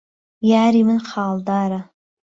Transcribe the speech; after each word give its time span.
یاری 0.51 0.81
من 0.87 0.99
خاڵداره 1.09 1.79